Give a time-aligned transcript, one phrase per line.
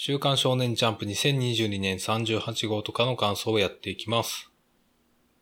[0.00, 4.48] 週刊少年ジャンプ2022年38号とかの感想をやっていきます。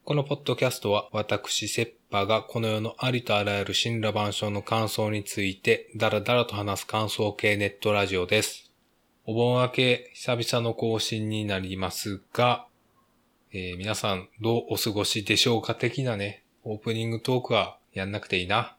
[0.03, 8.73] このポッドキャストは私、セッパーがこの世のありとあらゆる神羅万象の感想についてダラダラと話す感想系ネットラジオです。
[9.27, 12.67] お盆明け久々の更新になりますが、
[13.53, 18.79] えー皆さんどうお過ごしでしょうか的なね、オープニングトークはやんなくていいな。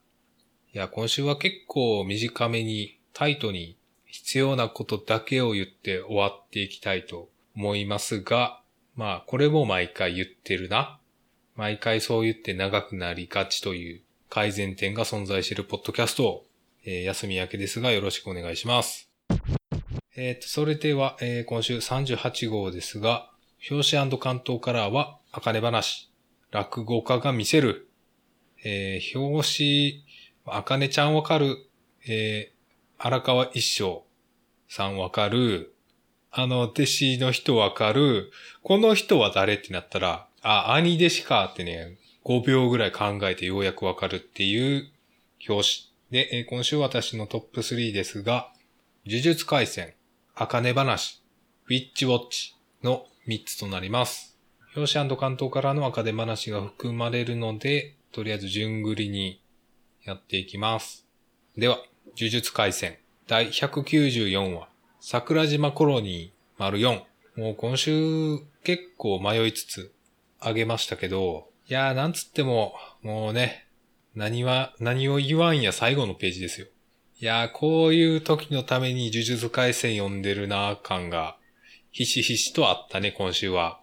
[0.73, 3.76] いや、今週は結構短めにタイトに
[4.17, 8.61] 必要なことだけを言って終わっていきたいと思いますが、
[8.95, 10.99] まあ、これも毎回言ってるな。
[11.55, 16.45] 毎回そう言って長くなりがちという改善点が存在しているポッドキャストを、
[16.83, 19.07] えー休み明けですがよろしくお願いします。
[20.15, 23.29] えっ、と、それでは、えー今週38号ですが、
[23.69, 26.09] 表紙関東カラーは、あかね話、
[26.49, 27.87] 落語家が見せる、
[28.65, 30.05] えー表紙、
[30.47, 31.69] あかねちゃんわかる、
[32.07, 32.57] えー
[32.99, 34.06] 荒川一生
[34.67, 35.73] さんわかる、
[36.31, 38.31] あの、弟子の人わかる、
[38.63, 44.91] この人は誰ってなったら、あ、兄弟子かってね、5秒ぐらい考えてようやくわかるっていう
[45.47, 45.67] 表
[46.11, 46.21] 紙。
[46.25, 48.51] で、今週私のトップ3ですが、
[49.05, 49.93] 呪術回戦、
[50.35, 51.23] あかね話、
[51.67, 54.37] ウィッチウォッチの3つとなります。
[54.75, 59.41] 表紙関東からのあかね話が含まれるので、とりあえず順繰りに
[60.03, 61.07] やっていきます。
[61.57, 61.77] では、
[62.17, 64.69] 呪術回戦第194話、
[65.01, 67.01] 桜島コロニー丸4。
[67.35, 69.93] もう今週結構迷いつつ
[70.39, 73.67] あげましたけど、いやーなんつっても、もうね、
[74.15, 76.67] 何は、何を言わんや最後のページですよ。
[77.19, 81.35] いやーこういう時のために呪術回戦読んでるなー感が、
[81.91, 83.81] ひしひしとあったね、今週は。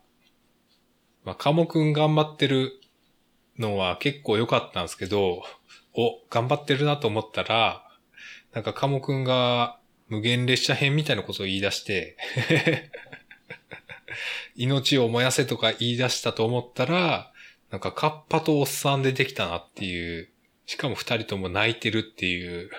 [1.23, 2.81] まあ、カモくん頑張ってる
[3.59, 5.43] のは結構良かったんですけど、
[5.95, 7.84] お、頑張ってるなと思ったら、
[8.55, 12.17] なんかカモくんが無限列車編みたいなことを言い出して、
[14.55, 17.33] 命を燃やせとか言い出したと思ったら、
[17.71, 20.31] なんかカッパとおっさんでできたなっていう、
[20.67, 22.71] しかも二人とも泣いてるっていう。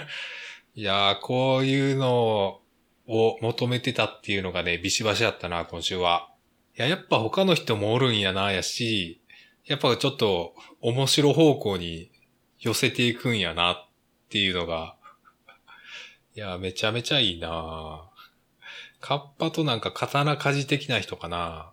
[0.74, 2.62] いやー、こういうの
[3.06, 6.30] を求めてたっていうのがね、ビシバシだったな、今週は。
[6.78, 9.20] いや、やっぱ他の人もおるんやな、やし、
[9.66, 12.10] やっぱちょっと面白方向に
[12.58, 13.88] 寄せていくんやなっ
[14.34, 14.96] っていうのが、
[16.34, 18.10] いや、めちゃめちゃいいな
[18.98, 21.70] カッパとなんか刀鍛冶的な人かな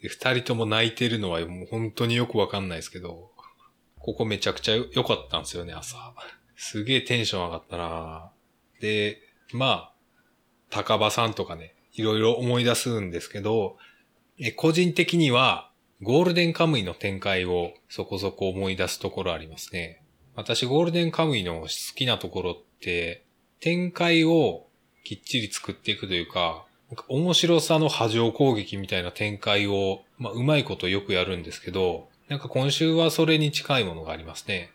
[0.00, 3.30] 二人とも泣いてるのはもう本当によくわかんないですけど、
[3.98, 5.98] ここめちゃくちゃ良かったんですよね、朝。
[6.56, 8.30] すげえテンション上がったな
[8.80, 9.18] で、
[9.52, 9.92] まあ、
[10.70, 13.76] 高場さんとかね、いろいろ思い出すんですけど、
[14.38, 15.70] え個人的には、
[16.00, 20.02] ゴールデンカムイの展開をそこそこ思い出すところありますね。
[20.38, 23.24] 私、ゴールデンカムイの好きなところって、
[23.58, 24.68] 展開を
[25.02, 34.70] きっちり作っていくというか、か面白さの波状攻撃みたいな展開を、まあ、うまいことよくやるんですけど、なんか今週はそれに近いものがありますね。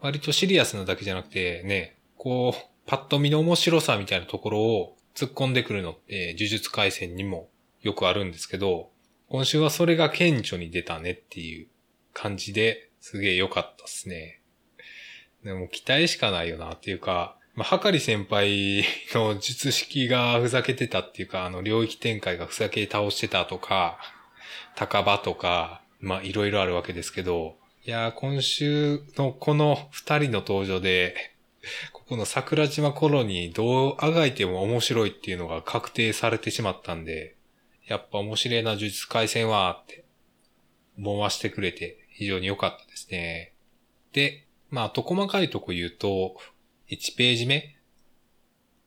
[0.00, 7.50] 割とシリアスなだけじゃなくて、ね、こう、パッと見の面白さみたいなところを突っ込んでくるのって、呪術回戦にも
[7.82, 8.88] よくあるんですけど、
[9.28, 11.68] 今週はそれが顕著に出たねっていう
[12.14, 14.41] 感じですげえ良かったっすね。
[15.44, 23.98] でも期待しかないよなっていうか、まあ、はかり先輩の術式が ふざけてたっていうか、あの領域展開がふざけ倒してたとか、
[24.76, 31.32] 高場とか、まいろいろあるわけですけど、いや今週のこの二人の登場で、
[31.92, 37.36] ここの桜島コロニーどうあがいても面白いっていうのが確定されてしまったんで、
[37.86, 40.04] やっぱ面白いな呪術回戦はって
[40.96, 43.52] 思わせてくれて非常に良かったですね。
[44.12, 46.34] で、まあ、と細かいとこ言うと、
[46.88, 47.76] 1ページ目？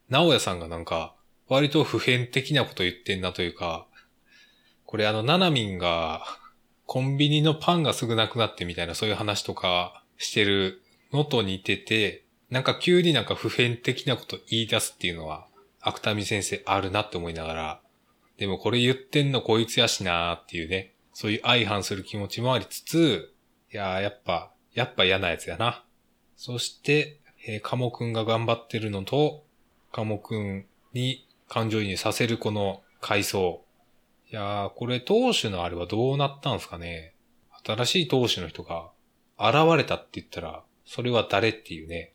[0.09, 1.15] 直哉さんがなんか、
[1.47, 3.85] 割と普遍的なこと言ってんなというか、
[4.85, 6.23] これあの、ナナミンが、
[6.87, 10.81] コンビニのパンがすぐなくなってみたいなそういう話とかしてる
[11.13, 15.47] のと似てて、なんか急になんか普遍的なこと言い出すっていうのは、
[15.81, 17.81] 芥見先生あるなって思いながら、
[18.39, 23.35] でもこれ言ってんのこいつやしなーっていうね、そういう相反する気持ちもありつつ、
[23.71, 25.83] いやーやっぱ、やっぱ嫌なやつやな。
[26.35, 29.43] そして、えー、カモくんが頑張ってるのと、
[29.91, 33.63] カモくんに感情移入させるこの階層。
[34.29, 37.13] いやー、これ当主のあれはどうなったんすかね
[37.63, 38.89] 新しい当主の人が
[39.39, 42.13] 現れたって言ったら、それは誰っていうね、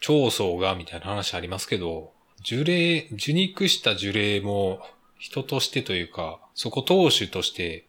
[0.00, 2.12] 長宗がみたいな話ありますけど、
[2.44, 4.80] 呪霊、受肉した呪霊も
[5.18, 7.86] 人としてというか、そこ当主として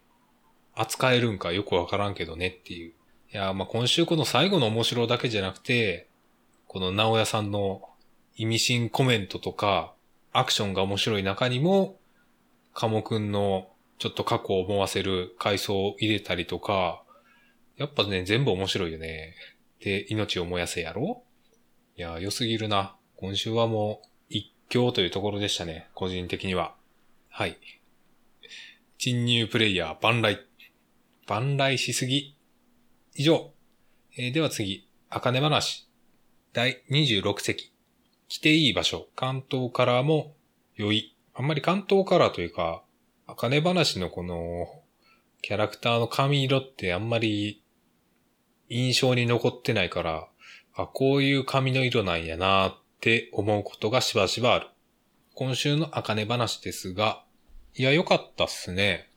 [0.74, 2.94] 扱えるんかよくわからんけどねっていう。
[3.34, 6.08] いや、まあ今週この最後の面白だけじゃなくて、
[6.68, 7.90] この直屋さんの
[8.36, 9.94] 意味深コメントとか、
[10.32, 11.98] アクションが面白い中にも、
[12.74, 17.04] カモくんのちょっと過去を思わせる回想を入れたりとか、
[17.78, 19.34] やっぱね、全部面白いよね。
[19.82, 21.24] で、命を燃やせやろ？
[21.98, 22.96] いや、良すぎるな。
[23.18, 25.90] 今週はもう、一強というところでしたね。
[25.94, 26.76] 個人的には。
[27.30, 27.58] はい。
[29.00, 30.40] 侵入プレイヤー、万来。
[31.28, 32.37] 万来しすぎ。
[33.20, 33.52] 以上。
[34.16, 35.90] えー、では次、あかね話。
[36.54, 37.74] 第26席。
[38.28, 39.08] 来ていい場所。
[39.16, 40.36] 関東カラーも
[40.76, 41.18] 良い。
[41.34, 42.84] あんまり関東カラーというか、
[43.26, 44.68] あかね話のこの、
[45.42, 47.64] キャラクターの髪色ってあんまり
[48.70, 50.28] 印象に残ってないから、
[50.76, 54.68] あ、こういう髪の色なんやなって思うことがしばしばある。
[55.34, 57.24] 今週のあかね話ですが、
[57.74, 59.10] いや、良かったっすね。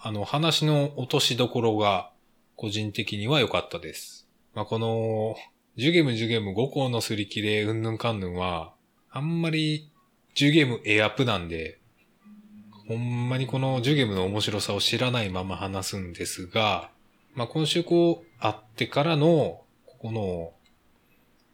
[0.00, 2.12] あの、話の落としどころが、
[2.58, 4.26] 個人的には良かったです。
[4.52, 5.36] まあ、この、
[5.76, 8.74] ジュゲムジュゲム5校のすり切れうんぬんかんぬんは、
[9.12, 9.92] あんまり、
[10.34, 11.78] ジュゲムエアップなんで、
[12.88, 16.90] ほんまにこのジュゲムの面白さを知らないまま話すんですが、
[17.36, 20.52] まあ、今週こう、会ってからの、ここの、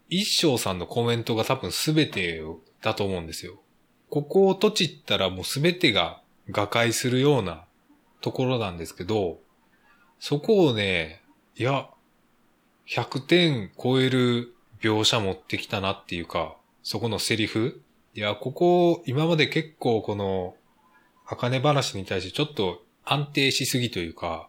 [0.09, 2.43] 一生さんのコメントが多分全て
[2.81, 3.61] だと思うんですよ。
[4.09, 7.67] ここを閉じったらもう全てが瓦解するような
[8.23, 9.44] ところなんですけど、
[10.27, 11.21] そこをね、
[11.55, 11.91] いや、
[12.89, 17.83] 100点超える描写持ってきたなっていうか、そこのセリフ
[18.15, 20.57] いや、ここ、今まで結構この、
[21.27, 24.49] あかね話に対してちょっと安定しすぎというか、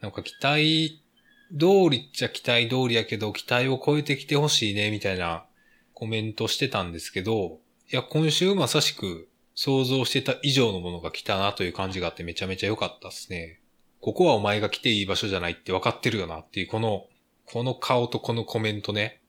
[0.00, 1.02] なんか期待
[1.50, 5.44] 通りっちゃ期待通りやけど、期待を超えてきてほしいね、みたいな
[5.92, 7.58] コメントしてたんですけど、
[7.92, 13.60] いや、今週まさしく想像してた以上のものが来たなという感じがあってめちゃめちゃ良かったですね。
[14.04, 17.06] ここはお前が来ていい場所じゃないって分かってるよなっていう、この、
[17.46, 19.22] この顔とこのコメントね。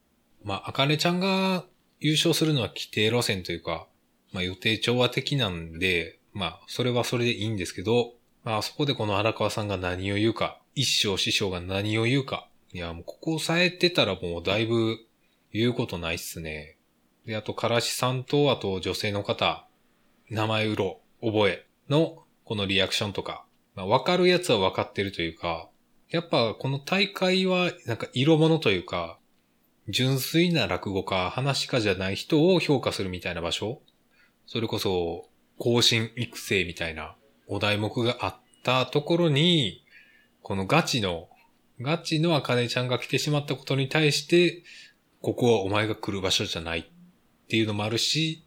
[0.44, 1.64] まあ、あかねちゃんが
[2.02, 3.88] 優勝するのは規定路線というか、
[4.34, 12.50] まあ予定調和的なんで、まあ、それはそれでいいんですけど、まあ、そこでこの荒川さんが何を言うか、一生師匠が何を言うか。
[12.74, 14.98] いや、もうここを抑えてたらもうだいぶ
[15.54, 16.76] 言うことないっすね。
[17.26, 19.70] で、あと、からしさんと、あと女性の方、
[20.30, 23.46] 名前うろ、覚えのこのリアクションとか、
[23.76, 25.70] まあ、わかるやつはわかってるというか、
[26.10, 29.20] やっぱこの大会はなんか色物というか、
[29.88, 33.82] 純粋な落語家、話家じゃない人を評価するみたいな場所。
[34.48, 37.16] それこそ、更新育成みたいな
[37.48, 39.84] お題目があったところに、
[40.42, 41.30] このガチの、
[41.82, 44.64] ガチのあかねちゃんが来てしまったことに対して、
[45.22, 46.86] ここはお前が来る場所じゃないっ
[47.48, 48.46] ていうのもあるし、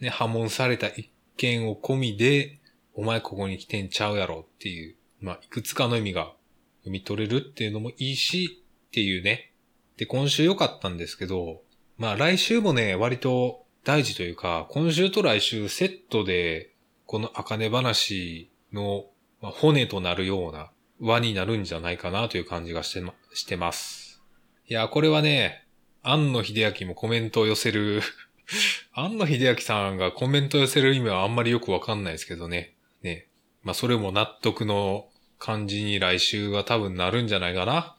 [0.00, 2.60] ね、破門された一件を込みで、
[2.96, 6.32] お前ここに来てんちゃうやろっていう、まあ、いくつかの意味が
[6.80, 9.52] 読み取れるっていうのもいいし、っていうね。
[9.98, 11.60] で、今週良かったんですけど、
[11.98, 16.70] まあ来週もね、割と大事というか、今週と来週セットで、
[17.04, 19.04] この茜話の
[19.40, 24.22] 骨となるような輪になるんじゃないかなという感じがしてま、してます。
[24.68, 25.66] いや、これはね、
[26.02, 28.00] 庵野秀明もコメントを寄せる
[28.92, 32.75] 庵野秀明さんがコメントを寄せる意味はあんまりよくわかんないですけどね。
[33.66, 35.08] まあ、それも納得の
[35.40, 37.96] 感じに来週は多分なるんじゃないかな。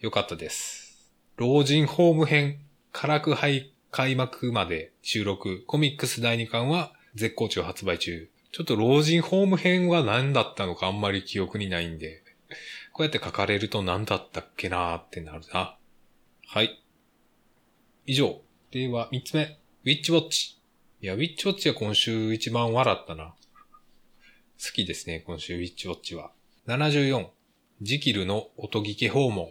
[0.00, 1.08] よかったです。
[1.36, 2.58] 老人ホーム編、
[2.92, 8.28] 唐く杯開幕まで収録、コミックス第2巻は絶好調発売中。
[8.50, 12.24] ちょっと老人ホーム編は何だったのかあんまり記憶にないんで、
[12.92, 15.76] こうやって書かれると何だったっけなーってなるな。
[16.48, 16.82] はい。
[18.04, 18.40] 以上。
[18.72, 19.60] では、三つ目。
[19.84, 20.58] ウィッチウォッチ。
[21.00, 23.36] いや、ウィッチウォッチは今週一番笑ったな。
[24.62, 26.30] 好きですね、今週ウィッチウォッチは。
[26.66, 27.26] 74。
[27.82, 29.48] ジキルの音聞き訪問。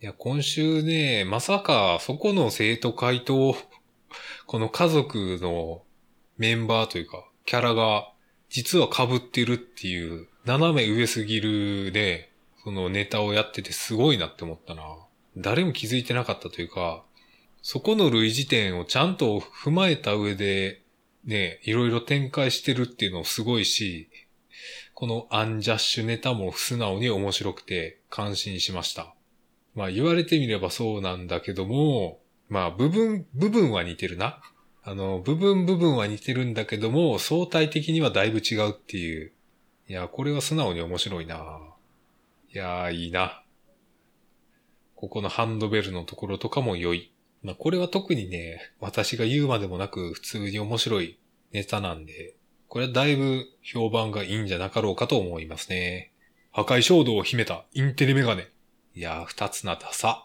[0.00, 3.56] いや、今週ね、まさかそこの生徒会と、
[4.46, 5.82] この家族の
[6.36, 8.12] メンバーというか、キャラが
[8.50, 12.30] 実は被ってるっていう、斜め上すぎるね、
[12.62, 14.82] そのネタをやっててすごいなって思ったな。
[15.36, 17.02] 誰も気づいてなかったというか、
[17.62, 20.82] そこの類似点をちゃんと踏まえた上で、
[21.24, 24.10] ね、いろいろ展開してるっていうのすごいし、
[24.94, 29.14] このアンジャッシュネタも素直に面白くて感心しました。
[29.74, 34.40] まあ言われてみればそうなんだけども、まあ部分、部分は似てるな。
[34.84, 39.32] あの、部分部分は似てるんだけども、相対的にはだいぶ違うっていう。
[39.88, 41.58] いや、これは素直に面白いな
[42.52, 43.42] いやー、いいな。
[44.94, 47.12] ここのハンドベルのところとかも良い。
[47.42, 51.18] まあ、これは特にね、私が言うまでもなく普通に面白い
[51.52, 52.36] ネタなんで、
[52.68, 56.12] これはだいぶ評判がいいんじゃなかろうかと思いますね。
[56.52, 58.48] 破壊衝動を秘めたインテリメガネ。
[58.94, 60.24] いやー、二つなダサ。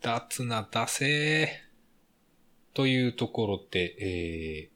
[0.00, 1.68] 二つなダセー。
[2.74, 4.70] というところで、え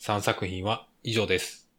[0.00, 1.70] ー、3作品は以上です。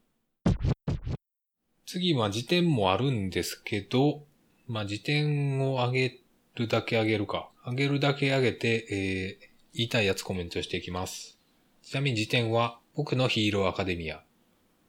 [1.86, 4.24] 次は辞典もあるんですけど、
[4.68, 6.20] まあ、辞典を上げ
[6.56, 7.50] るだけ上げるか。
[7.66, 11.38] 上げるだけ上げて、えー、言いたいやつコメントしていきます。
[11.84, 14.24] ちなみに辞典は、僕のヒーローアカデミア、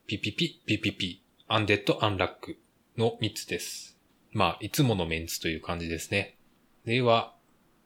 [0.07, 2.57] ピピピ、ピピピ、アンデッド・アンラック
[2.97, 3.99] の3つです。
[4.31, 6.37] まあ、いつものメンツという感じですね。
[6.85, 7.35] では、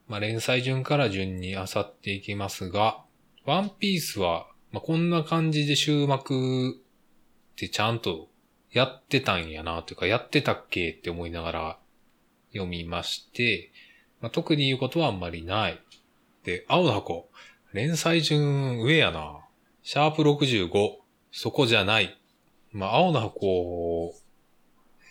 [0.08, 3.02] まあ、連載順から順に漁っていきますが、
[3.46, 8.28] ワンピースは、まあ、こんな感じで終幕ってちゃんと
[8.72, 11.78] やってたんやな、というか、やってたっけって思いながら
[12.52, 13.72] 読みまして、
[14.20, 15.80] まあ、特に言うことはあんまりない。
[16.44, 17.30] で、青の箱、
[17.72, 19.46] 連載順上やな。
[19.82, 20.70] シャープ65、
[21.32, 22.18] そこじゃない。
[22.72, 24.14] まあ、青の箱、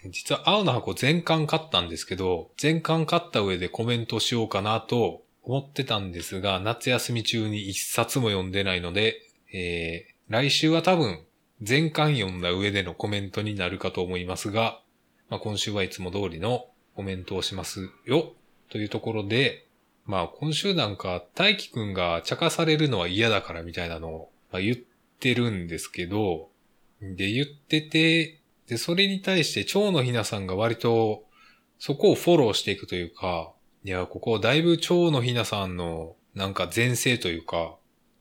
[0.05, 9.21] 実は青の箱全巻買ったんですけど、全巻買った上でコメントしようかなと思ってたんですが、夏休み中に一冊も読んでないので、
[9.51, 11.19] えー、来週は多分
[11.61, 14.79] 全巻読んだ上でのコメントになるかと思いますが、
[15.29, 18.33] まあ、今週はいつも通りのコメントをしますよ、
[18.69, 19.65] というところで、
[20.05, 24.75] まあ今週なんか大輝くんが茶化されるのは嫌だからみたいなのを、まあ、言っ
[25.19, 26.49] てるんですけど、
[27.01, 31.23] で言ってて、で、それに対して蝶のひなさんが割と
[31.79, 33.51] そこをフォローしていくというか、
[33.83, 37.75] いや、ここだいぶ蝶のひなさんのなんか前世というか、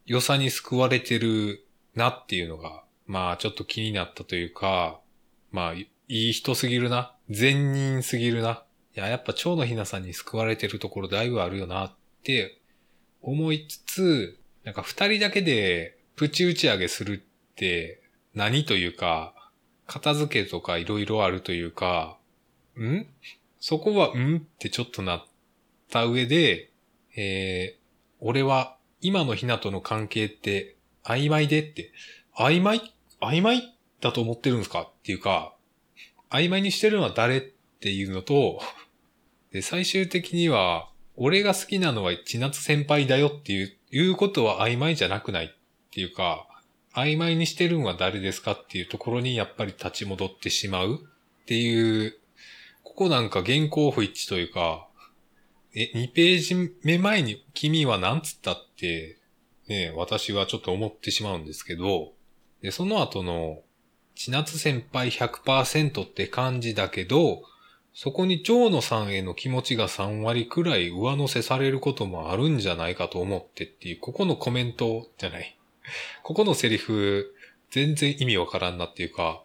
[0.06, 5.00] 良さに救われてるなっていうのが、まあちょっと気になったというか、
[5.50, 7.14] まあいい人すぎるな。
[7.28, 8.64] 善人すぎるな。
[8.96, 12.58] いや、やっぱ蝶のひなさんに救われてるところだいぶあるよなって
[13.20, 18.02] 思いつつ、なんか二人だけでプチ打ち上げするって
[18.34, 19.34] 何というか、
[19.86, 22.18] 片付けとかいろいろあるというか、
[22.76, 23.06] ん？
[23.60, 24.38] そこはん？
[24.38, 25.24] ってちょっとなっ
[25.90, 26.70] た上で、
[27.16, 27.80] えー、
[28.20, 31.92] 俺は今のひなとの関係って曖昧でって、
[32.36, 32.94] 曖昧？
[33.20, 35.54] 曖昧だと思ってるんですかっていうか、
[36.30, 38.60] 曖昧にしてるのは誰っていうのと、
[39.52, 45.57] で、最終的には、俺が好きなのは千夏先輩だよっていう、いうことは曖昧じゃなくない
[45.88, 46.46] っていうか、
[46.94, 51.00] 曖昧にしてるのは誰ですかっていうところにやっぱり立ち戻ってしまう
[51.42, 52.18] っていう、
[52.82, 54.88] ここなんか原稿不一致というか、
[55.74, 59.18] え、2ページ目前に君は何つったって、
[59.68, 62.12] ね、私はちょっと思ってしまうんですけど、
[62.62, 63.60] で、その後の、
[64.14, 67.42] 千夏先輩100%って感じだけど、
[67.94, 75.57] そこに蝶野さんへの気持ちが3割くらい上乗せされることもあるんじゃないかと思ってっていう、ここのコメントじゃない。
[76.22, 77.34] ここのセリフ、
[77.70, 79.42] 全然意味わからんなっていうか、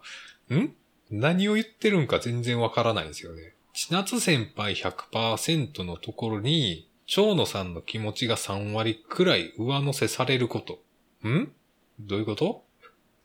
[0.50, 0.74] ん？
[1.10, 3.54] 何を言ってるんか全然わからないんですよね。
[3.74, 10.80] 千夏先輩100%のところに、蝶野さんの気持ちが3割くらい上乗せされること。
[11.28, 11.52] ん？
[12.00, 12.64] どういうこと？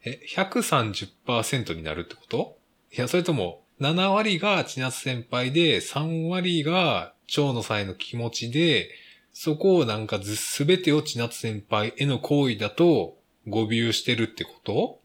[0.04, 2.58] え、130%になるってこと？
[2.92, 8.90] いや、それとも、7割が千夏先輩で、3割が蝶野さんへの気持ちで、
[9.32, 13.18] そこをなんかず、すべてを千夏先輩への行為だと、
[13.48, 15.00] 誤謬してるってこと？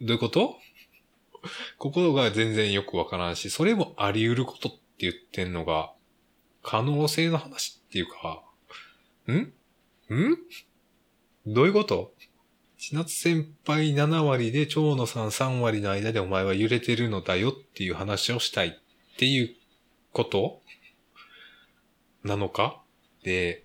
[0.00, 0.56] どういうこと？
[1.78, 5.92] ここが全然よくわからんし、それもあり得ることって言ってんのが、
[6.62, 8.42] 可能性の話っていうか、
[9.28, 9.32] ん？
[10.14, 10.38] ん？
[11.46, 12.12] どういうこと？
[12.76, 19.54] 千夏先輩7割で蝶野さん3割の間でお前は揺れてるのだよっていう話をしたいっていう
[20.12, 20.60] こと？
[22.24, 22.82] なのか？
[23.24, 23.64] で、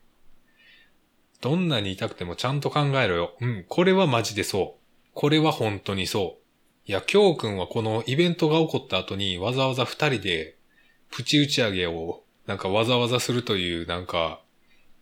[1.42, 3.38] どんなに痛くてもちゃんと考えろよ。
[3.40, 4.82] うん、これはマジでそう。
[5.14, 6.90] これは本当にそう。
[6.90, 10.58] いや、京くんはこのイベントが起こった後にわざわざ二人で
[11.12, 14.42] プチ打ち上げをなんかわざわざするというなんか、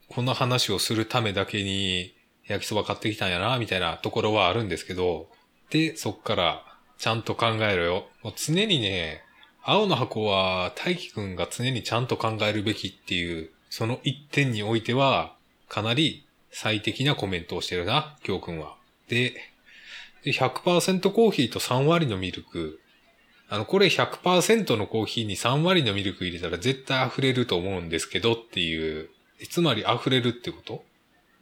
[0.10, 5.30] この話をするためだけに焼きそば買ってきたんやな、みたいなところはあるんですけど、
[5.70, 6.66] で、そっから
[6.98, 8.08] ちゃんと考えろよ。
[8.22, 9.24] もう常にね、
[9.62, 15.34] 青の箱は大輝くんが常にちゃんと考えるべきっていう、その一点においては、
[15.68, 18.76] かなり最適なコメントをしてるな、京くんは。
[19.08, 19.34] で、
[20.24, 22.80] 100%コーヒーと3割のミルク。
[23.50, 29.10] あの、これ100%のコーヒーに3割のミルク入れたら絶対溢れると思うんですけどっていう、
[29.50, 30.84] つまり溢れるってこと？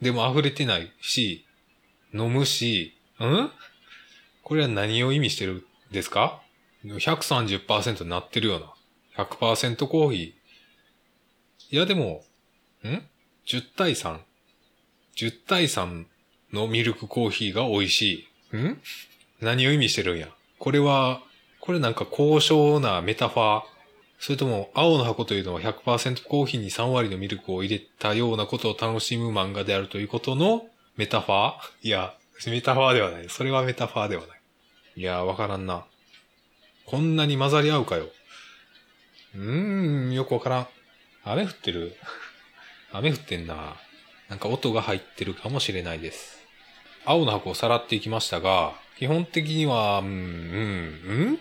[0.01, 1.45] でも溢れてないし、
[2.13, 3.51] 飲むし、ん？
[4.41, 6.41] これは何を意味してるんですか
[6.85, 8.59] ?130% になってるよう
[9.17, 9.25] な。
[9.25, 10.40] 100%コーヒー。
[11.73, 12.21] いやでも、
[12.83, 12.87] ん
[13.47, 14.19] ?10 対3。
[15.15, 16.05] 10対3
[16.51, 18.57] のミルクコーヒーが美味しい。
[18.57, 18.77] ん？
[19.39, 20.27] 何を意味してるんや？
[20.59, 21.21] これは、
[21.61, 23.63] これなんか高尚なメタファー。
[24.19, 30.65] それとも、青の箱というのは100%コーヒーに3割のミルクを入れたようなことを楽しむ漫画であるということの
[30.97, 31.87] メタファー？
[31.87, 32.13] いや、
[32.47, 33.29] メタファーではない。
[33.29, 34.41] それはメタファーではない。
[34.97, 35.85] いや、わからんな。
[36.85, 38.09] こんなに混ざり合うかよ。
[39.35, 40.67] うーん、よくわからん。
[41.23, 41.95] 雨降ってる
[42.91, 43.75] 雨降ってんな。
[44.29, 46.39] なんか音が入ってるかもしれないです。
[47.05, 51.39] 青の箱をさらっていきましたが、基本的には、うん、うん、うん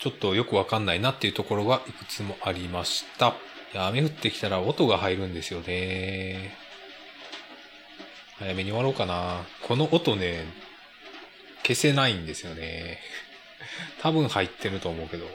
[0.00, 3.34] ちょっとよくわかんないなっていうところがいくつもありました。
[3.72, 6.56] いや、雨降ってきたら音が入るんですよね。
[8.38, 9.44] 早めに終わろうかな。
[9.62, 10.44] この音ね、
[11.62, 12.98] 消せないんですよね。
[14.00, 15.26] 多分入ってると思うけど。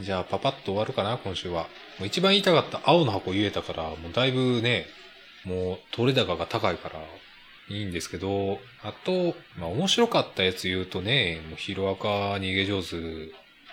[0.00, 1.62] じゃあ、パパッと終わるかな、今週は。
[1.98, 4.86] もう一番言いたかった青の箱言えたから、もうだいぶね、
[5.44, 7.00] もう取れ高が高いから、
[7.70, 12.96] いいんですけど、あと、まあ面白かったやつ言うとね、もうヒロアカ逃げ上手、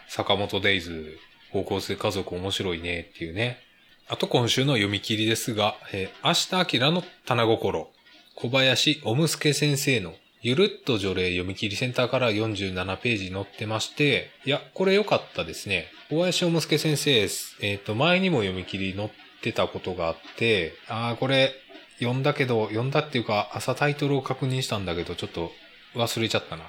[0.07, 1.17] 坂本デイズ、
[1.51, 3.59] 高校生家族面白いねっていうね。
[4.07, 7.89] あと今週の読み切りですが、えー、明日明の棚心。
[8.35, 10.13] 小林おむすけ先生の
[10.45, 15.87] ゆるっと除霊読み切りセンターから47ページ載ってまして、いや、これ良かったですね。
[16.11, 19.09] 小林おむすけ先生、えっ、ー、と、前にも読み切り載っ
[19.41, 21.55] てたことがあって、ああ、これ、
[21.97, 25.51] 読んだけど、読んだっていうか、朝タイトルを確認したんだけど、ちょっと
[25.95, 26.65] 忘れちゃったな。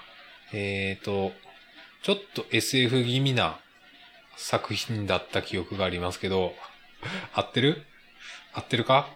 [0.54, 1.32] えっ、ー、と、
[2.02, 3.60] ちょっと SF 気味な
[4.38, 6.54] 作品だった記憶がありますけど、
[7.34, 7.82] 合ってる？
[8.54, 9.10] 合ってるか？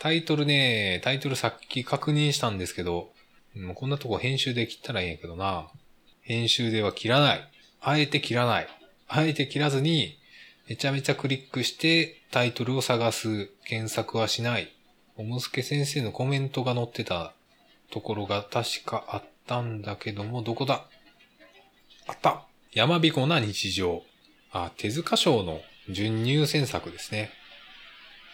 [0.00, 3.11] タイトルね、タイトルさっき確認したんですけど、
[3.54, 5.68] もうこんなとこ編集で切ったらいいんやけどな。
[6.22, 7.48] 編集では切らない。
[7.80, 8.68] あえて切らない。
[9.08, 10.18] あえて切らずに、
[10.68, 13.50] めちゃめちゃクリックしてタイトルを探す。
[13.64, 14.72] 検索はしない。
[15.16, 17.34] おむすけ先生のコメントが載ってた
[17.90, 20.86] ところが確かあったんだけども、どこだ
[22.06, 24.02] あった山彦な日常。
[24.52, 27.30] あ、手塚賞の準入選作ですね。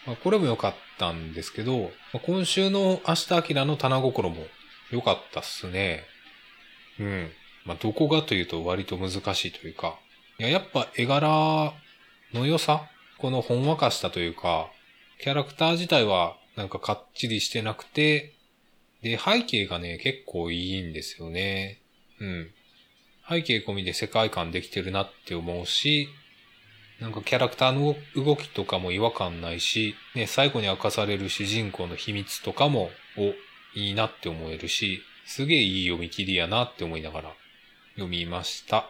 [0.05, 1.91] まあ、これも良かったんですけど、
[2.25, 4.45] 今週の明日明の棚心も
[4.91, 6.03] 良かったっすね。
[6.99, 7.31] うん。
[7.65, 9.99] まあ、どこがというと割と難しいというか。
[10.39, 11.73] いや、やっぱ絵柄
[12.33, 14.71] の良さこのほんわかしたというか、
[15.21, 18.33] キャラクター自体はなんかかっちりしてなくて、
[19.01, 21.81] で、背景がね、結構いいんですよね。
[22.21, 22.51] うん。
[23.29, 26.07] 背景込みで世界観できてるなって思うし、
[27.01, 33.33] なんかキャラクターの動きとかも違和感ないし、ね、最後に明かされる主人公の秘密とかも、お、
[33.75, 37.33] いいなって思えるし、すげえいい読み切りやなって思いながら
[37.93, 38.89] 読みました。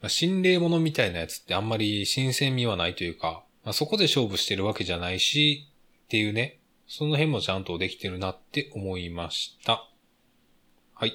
[0.00, 5.68] まあ、心霊物みたいなやつってあんまり新鮮味はないというか、まあ、そこで勝負してるわけじゃないし、
[6.04, 9.88] っていうね、その辺もちゃんとできてるなって思いました。
[10.94, 11.14] はい。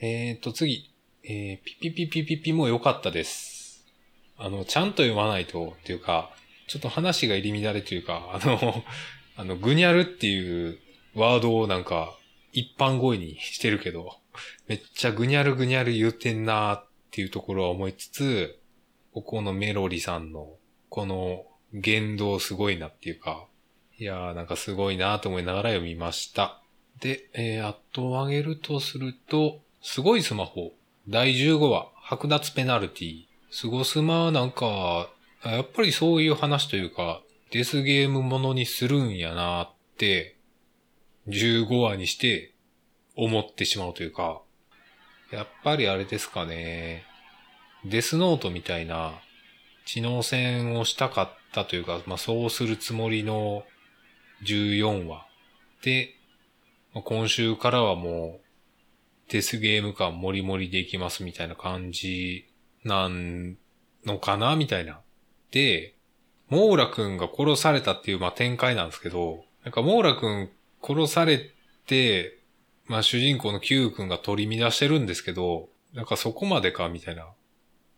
[0.00, 0.90] えーと、次。
[1.24, 3.86] えー、ピピピピピピも良かったです。
[4.36, 6.32] あの、ちゃんと読まないと、っていうか、
[6.66, 8.82] ちょっと話が入り乱れというか、あの、
[9.36, 10.78] あの、ぐにゃるっていう
[11.14, 12.16] ワードをなんか、
[12.52, 14.18] 一般語彙にしてるけど、
[14.66, 18.58] めっちゃぐにゃるぐにゃる言うてんなーっていうところは思いつつ、
[19.12, 20.56] ここのメロリさんの、
[20.88, 21.44] この
[21.74, 23.46] 言動すごいなっていうか、
[23.98, 26.60] いやーなんかすごいなーと思いながら読みました。
[27.00, 30.72] で、えー、あと挙げるとすると、すごいスマホ、
[31.08, 33.24] 第15話、剥奪ペナルティ。
[33.50, 35.10] スゴスマなんか、
[35.44, 37.20] やっぱりそういう話というか、
[37.50, 40.36] デスゲームものにするんやなーって、
[41.28, 42.54] 15話にして
[43.16, 44.42] 思ってしまうというか、
[45.30, 47.04] やっぱりあれですかね、
[47.84, 49.12] デスノートみたいな
[49.86, 53.64] 知能戦をしたかったというか、まあそうするつもりの
[54.44, 55.26] 14話
[55.82, 56.14] で、
[56.94, 62.48] 今週からはもうデスゲーム感もりもりでいきますみたいな感じ
[62.84, 63.56] なん
[64.04, 65.00] のかなみたいな。
[65.50, 65.94] で、
[66.48, 70.50] モーラ君が殺されたっていう、まあ、展開なんですけど、なんかモーラ君
[70.82, 71.50] 殺され
[71.86, 72.38] て、
[72.86, 77.28] まあ、主人公の Q 君が取り乱してるんですけど、なんかそこまでか、みたいな。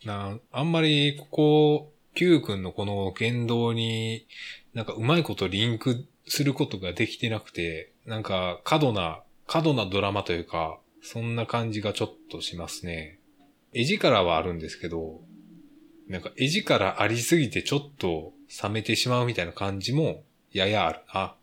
[0.05, 4.27] な、あんまり、ここ、Q 君のこの言動に、
[4.73, 13.19] なんかうまいことリンクすることができてなくて、なんか過度な、過度なドラマというか、そんな感じがちょっとしますね。
[13.73, 15.21] 絵力はあるんですけど、
[16.09, 21.35] なんか絵力ありすぎてちょっと冷めてしまうみたいな感じもややあるな。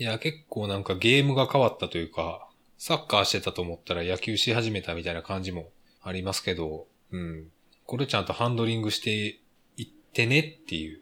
[0.00, 5.68] いや、結構なんかゲームが変わったというか、サッカーしてたと思ったら野球し始めたみたいな感じも
[6.02, 7.48] ありますけど、うん。
[7.84, 9.38] これちゃんとハンドリングして
[9.76, 11.00] いってねっていう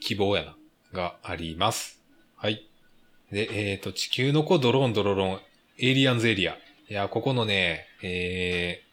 [0.00, 0.56] 希望やな、
[0.94, 2.02] があります。
[2.36, 2.66] はい。
[3.30, 5.40] で、えっ、ー、と、地球の子ドローンドロロン、
[5.78, 6.54] エイリアンズエリア。
[6.88, 8.84] いや、ここのね、えー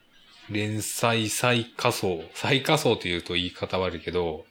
[0.50, 4.46] 連載再仮想、再仮想というと言い方悪いけど、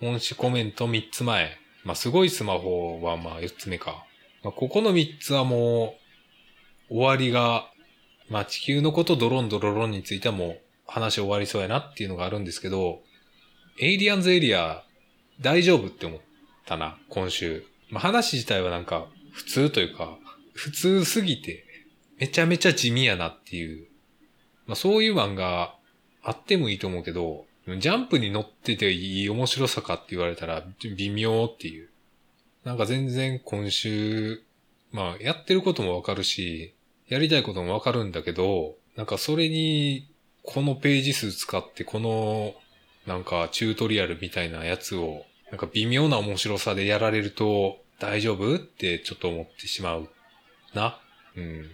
[0.00, 1.61] 本誌コメント3つ前。
[1.84, 4.04] まあ、すごいスマホはまあ4つ目か。
[4.42, 5.94] まあ、ここの3つはも
[6.90, 7.68] う終わりが、
[8.28, 13.02] まあ地球のことドロンドロロンについてはもう話終わりそうやなっていうのがあるんですけど、
[13.78, 14.84] エイリアンズエリア
[15.40, 16.20] 大丈夫って思っ
[16.66, 17.64] たな、今週。
[17.90, 20.18] まあ話自体はなんか普通というか、
[20.52, 21.64] 普通すぎて
[22.18, 23.86] めちゃめちゃ地味やなっていう。
[24.66, 25.74] まあそういう漫画
[26.22, 30.64] あってもいいと思うけど、ジャンプに乗ってていい面白さかって言われたら
[30.96, 31.88] 微妙っていう。
[32.64, 34.42] なんか全然今週、
[34.90, 36.74] まあやってることもわかるし、
[37.08, 40.08] やりたいこともわかるんだけど、なんかそれに、
[40.42, 42.54] このページ数使ってこの、
[43.06, 50.08] なんかチュートリアルみたいなやつを、なんか微妙な面白さでやられると大丈夫ってちょっと思ってしまう
[50.74, 50.98] な。
[51.36, 51.70] うん。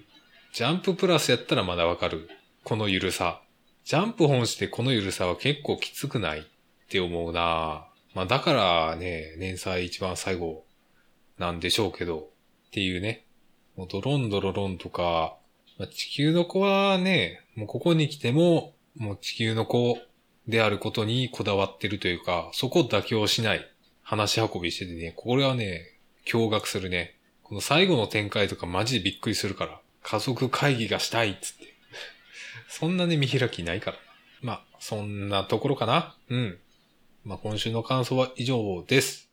[0.53, 2.29] ジャンププラスやったらまだわかる。
[2.64, 3.40] このゆるさ。
[3.88, 6.44] ジャンプ本してこのゆるさは結構きつくないっ
[6.90, 10.66] て思うなまあだからね、年祭一番最後
[11.38, 13.24] なんでしょうけど、っていうね。
[13.77, 15.38] もうドロンドロロンとか、
[15.79, 19.96] まあ、地球の子はね、もうここに来ても、もう地球の子
[20.46, 23.66] であることにこだわってるというか、そこ妥協しない
[24.03, 27.16] 話し運びしててね、これはね、驚愕するね。
[27.42, 29.81] この最後の展開とかマジでびっくりするから。
[30.03, 31.68] 家族会議がしたいっつって。
[32.69, 33.97] そんなね、見開きないから。
[34.43, 36.15] まあ、そんなところかな。
[36.29, 36.59] うん。
[37.25, 39.31] まあ、今週の感想は以上です。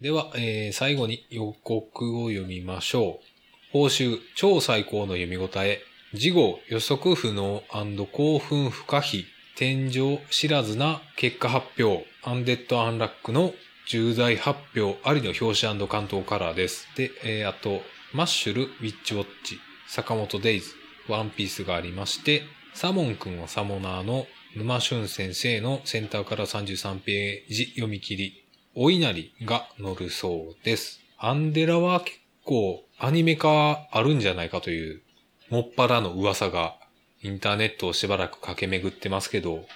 [0.00, 3.72] では、えー、最後に予告を読みましょう。
[3.72, 5.80] 報酬、超最高の読み応え。
[6.12, 9.24] 事後、予測不能興奮不可避。
[9.56, 12.06] 天井知らずな結果発表。
[12.22, 13.54] アンデッドアンラックの
[13.88, 16.88] 重大発表ありの表紙関東カラーです。
[16.94, 17.80] で、えー、あと、
[18.12, 20.81] マッシュル、ウィッチウォッチ、坂本デイズ、
[21.12, 22.42] ワンピースがありまして、
[22.74, 28.44] サモン君はサモナーの沼俊先生のセンターから33ページ読み切り、
[28.74, 31.00] お稲荷が載るそうです。
[31.18, 35.02] アンデラは結構アニメ化あるんじゃないかという、
[35.50, 36.76] もっぱらの噂が
[37.22, 39.66] インターネットをしばらく駆け巡ってますけど、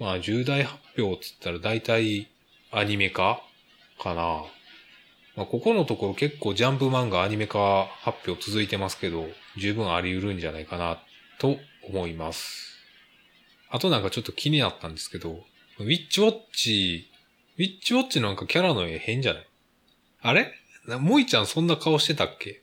[0.00, 2.28] まあ重大発表つったら大体
[2.72, 3.40] アニメ化
[4.00, 4.44] かな。
[5.36, 10.98] まあ、ここのところ結構ジャンプ漫画アニメ化発表続いてますけど、十分あり得るんじゃないかな
[11.38, 11.56] と
[11.88, 12.76] 思います。
[13.70, 15.44] あとなんかちょっと気になったんですけど、
[15.78, 17.08] ウィッチウォッチ、
[17.58, 19.46] ウィッチウォッチなんかキャラの絵変じゃない？
[20.22, 20.52] あれ？
[21.00, 22.62] モイちゃんそんな顔してたっけ？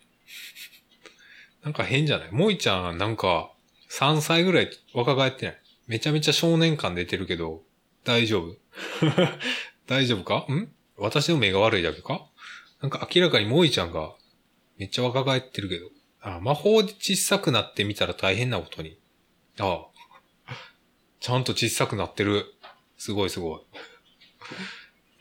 [1.63, 2.29] なんか変じゃない？
[2.31, 3.51] モイちゃんなんか
[3.91, 5.57] 3歳ぐらい若返ってない？
[5.87, 7.63] めちゃめちゃ少年感出てるけど、
[8.03, 8.57] 大丈夫？
[9.87, 10.45] 大丈夫か？
[10.53, 10.71] ん？
[10.97, 12.25] 私の目が悪いだけか？
[12.81, 14.13] なんか明らかにモイちゃんが
[14.77, 15.87] めっちゃ若返ってるけど。
[16.23, 18.97] あ、魔法で小さくなってみたら大変なことに。
[19.59, 19.85] あ
[20.47, 20.53] あ。
[21.19, 22.45] ちゃんと小さくなってる。
[22.97, 23.61] すごいすごい。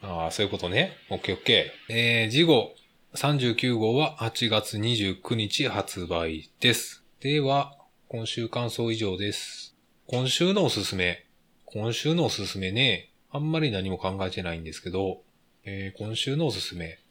[0.00, 0.96] ああ、そういうことね。
[1.10, 1.92] オッケーオッケー。
[1.92, 2.74] えー、次号
[3.14, 7.04] 39号は8月29日発売です。
[7.20, 7.76] では、
[8.08, 9.76] 今週感想以上です。
[10.06, 11.26] 今週のおすすめ。
[11.66, 13.10] 今週のおすすめね。
[13.30, 15.22] あんまり何も考えてないんですけど、
[15.64, 17.01] えー、今週のおすすめ。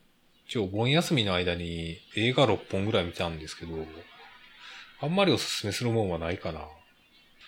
[0.51, 3.85] 一応、盆休みの間に映画6本ぐらい見たんですけど、
[4.99, 6.67] あんまりおすすめするもんはないかな。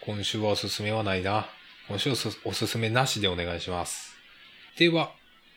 [0.05, 1.47] 今週はおすすめはないな。
[1.89, 4.15] 今週はおすすめなしでお願いします。
[4.77, 5.11] では、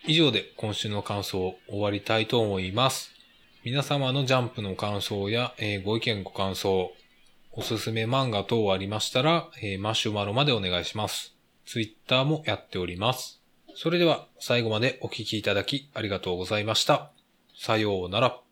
[0.09, 3.13] 以上で今週の感想を終わりたいと思います。
[3.63, 6.91] 皆様のジャンプの感想や、えー、ご意見ご感想、
[7.53, 11.37] おすすめ漫画等ありましたら、えー、マシュマロまでお願いします。
[11.65, 13.41] ツイッターもやっております。
[13.77, 17.13] それでは最後までお聴きいただきありがとうございました。
[17.57, 18.46] さようなら。